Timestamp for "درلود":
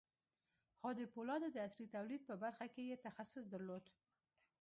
3.53-3.83